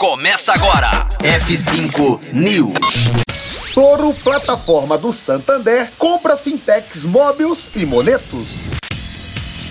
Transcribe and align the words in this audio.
Começa 0.00 0.54
agora. 0.54 1.06
F5 1.18 2.32
News. 2.32 3.10
Toro, 3.74 4.14
plataforma 4.14 4.96
do 4.96 5.12
Santander, 5.12 5.92
compra 5.98 6.38
fintechs 6.38 7.04
móveis 7.04 7.70
e 7.76 7.84
monetos. 7.84 8.70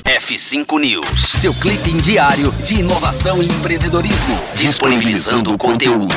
F5 0.06 0.80
News, 0.80 1.20
seu 1.20 1.52
clipe 1.56 1.90
diário 2.04 2.52
de 2.64 2.76
inovação 2.76 3.42
e 3.42 3.48
empreendedorismo, 3.48 4.40
disponibilizando 4.54 5.52
o 5.52 5.58
conteúdo. 5.58 6.14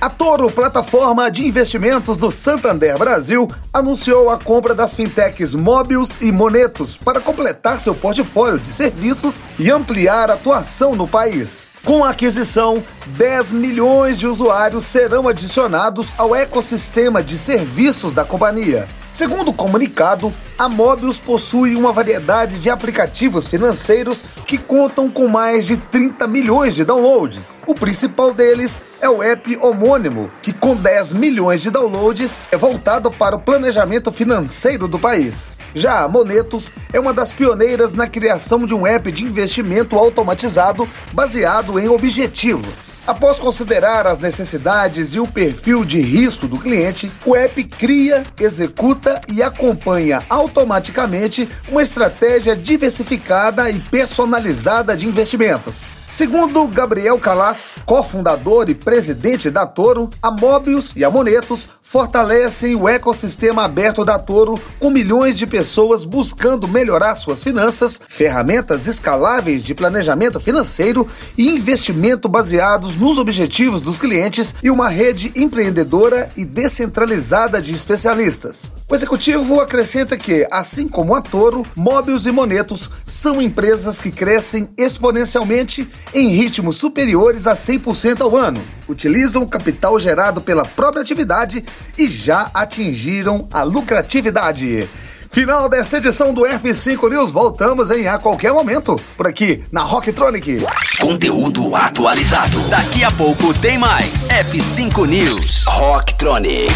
A 0.00 0.08
Toro, 0.08 0.48
plataforma 0.48 1.28
de 1.28 1.44
investimentos 1.44 2.16
do 2.16 2.30
Santander 2.30 2.96
Brasil, 2.96 3.50
anunciou 3.72 4.30
a 4.30 4.38
compra 4.38 4.72
das 4.72 4.94
fintechs 4.94 5.56
Mobius 5.56 6.20
e 6.20 6.30
Monetos 6.30 6.96
para 6.96 7.20
completar 7.20 7.80
seu 7.80 7.96
portfólio 7.96 8.60
de 8.60 8.68
serviços 8.68 9.42
e 9.58 9.68
ampliar 9.72 10.30
a 10.30 10.34
atuação 10.34 10.94
no 10.94 11.08
país. 11.08 11.72
Com 11.84 12.04
a 12.04 12.10
aquisição, 12.10 12.80
10 13.08 13.52
milhões 13.54 14.20
de 14.20 14.28
usuários 14.28 14.84
serão 14.84 15.26
adicionados 15.26 16.14
ao 16.16 16.32
ecossistema 16.32 17.20
de 17.20 17.36
serviços 17.36 18.14
da 18.14 18.24
companhia. 18.24 18.86
Segundo 19.10 19.48
o 19.48 19.54
comunicado, 19.54 20.32
a 20.58 20.68
Mobius 20.68 21.18
possui 21.18 21.74
uma 21.76 21.92
variedade 21.92 22.58
de 22.58 22.68
aplicativos 22.68 23.48
financeiros 23.48 24.24
que 24.46 24.58
contam 24.58 25.08
com 25.08 25.26
mais 25.28 25.66
de 25.66 25.76
30 25.76 26.26
milhões 26.26 26.74
de 26.74 26.84
downloads. 26.84 27.62
O 27.66 27.74
principal 27.74 28.34
deles 28.34 28.82
é 29.00 29.08
o 29.08 29.22
app 29.22 29.56
homônimo, 29.58 30.28
que 30.42 30.52
com 30.52 30.74
10 30.74 31.14
milhões 31.14 31.62
de 31.62 31.70
downloads 31.70 32.48
é 32.50 32.56
voltado 32.56 33.10
para 33.12 33.36
o 33.36 33.38
planejamento 33.38 34.10
financeiro 34.10 34.88
do 34.88 34.98
país. 34.98 35.58
Já 35.72 36.02
a 36.02 36.08
Monetos 36.08 36.72
é 36.92 36.98
uma 36.98 37.14
das 37.14 37.32
pioneiras 37.32 37.92
na 37.92 38.08
criação 38.08 38.66
de 38.66 38.74
um 38.74 38.84
app 38.84 39.12
de 39.12 39.24
investimento 39.24 39.96
automatizado 39.96 40.88
baseado 41.12 41.78
em 41.78 41.88
objetivos. 41.88 42.96
Após 43.06 43.38
considerar 43.38 44.06
as 44.06 44.18
necessidades 44.18 45.14
e 45.14 45.20
o 45.20 45.28
perfil 45.28 45.84
de 45.84 46.00
risco 46.00 46.48
do 46.48 46.58
cliente, 46.58 47.12
o 47.24 47.36
app 47.36 47.62
cria, 47.62 48.24
executa 48.40 48.97
e 49.28 49.42
acompanha 49.42 50.22
automaticamente 50.28 51.48
uma 51.68 51.82
estratégia 51.82 52.56
diversificada 52.56 53.70
e 53.70 53.78
personalizada 53.80 54.96
de 54.96 55.06
investimentos. 55.06 55.96
Segundo 56.10 56.66
Gabriel 56.68 57.18
Calas, 57.18 57.82
cofundador 57.84 58.70
e 58.70 58.74
presidente 58.74 59.50
da 59.50 59.66
Toro, 59.66 60.08
a 60.22 60.30
Mobius 60.30 60.94
e 60.96 61.04
a 61.04 61.10
Monetos 61.10 61.68
fortalecem 61.82 62.74
o 62.74 62.88
ecossistema 62.88 63.64
aberto 63.64 64.04
da 64.04 64.18
Toro 64.18 64.60
com 64.78 64.90
milhões 64.90 65.38
de 65.38 65.46
pessoas 65.46 66.04
buscando 66.04 66.66
melhorar 66.66 67.14
suas 67.14 67.42
finanças, 67.42 68.00
ferramentas 68.08 68.86
escaláveis 68.86 69.62
de 69.62 69.74
planejamento 69.74 70.40
financeiro 70.40 71.06
e 71.36 71.48
investimento 71.48 72.28
baseados 72.28 72.96
nos 72.96 73.16
objetivos 73.16 73.80
dos 73.80 73.98
clientes 73.98 74.54
e 74.62 74.70
uma 74.70 74.88
rede 74.88 75.32
empreendedora 75.36 76.30
e 76.36 76.44
descentralizada 76.44 77.60
de 77.60 77.72
especialistas. 77.72 78.70
O 78.90 78.94
executivo 78.94 79.60
acrescenta 79.60 80.16
que, 80.16 80.46
assim 80.50 80.88
como 80.88 81.14
a 81.14 81.20
Toro, 81.20 81.66
Mobius 81.76 82.26
e 82.26 82.32
Monetos 82.32 82.90
são 83.04 83.40
empresas 83.40 84.00
que 84.00 84.10
crescem 84.10 84.68
exponencialmente 84.78 85.88
em 86.12 86.28
ritmos 86.28 86.76
superiores 86.76 87.46
a 87.46 87.54
100% 87.54 88.22
ao 88.22 88.36
ano. 88.36 88.62
Utilizam 88.88 89.42
o 89.42 89.48
capital 89.48 89.98
gerado 90.00 90.40
pela 90.40 90.64
própria 90.64 91.02
atividade 91.02 91.64
e 91.96 92.06
já 92.06 92.50
atingiram 92.54 93.48
a 93.52 93.62
lucratividade. 93.62 94.88
Final 95.30 95.68
dessa 95.68 95.98
edição 95.98 96.32
do 96.32 96.42
F5 96.42 97.10
News. 97.10 97.30
Voltamos 97.30 97.90
em 97.90 98.08
a 98.08 98.18
qualquer 98.18 98.52
momento 98.52 98.98
por 99.16 99.26
aqui 99.26 99.62
na 99.70 99.82
Rocktronic. 99.82 100.64
Conteúdo 100.98 101.76
atualizado. 101.76 102.58
Daqui 102.68 103.04
a 103.04 103.10
pouco 103.10 103.52
tem 103.60 103.78
mais. 103.78 104.28
F5 104.28 105.06
News. 105.06 105.64
Rocktronic. 105.66 106.72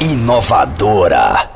Inovadora. 0.00 1.51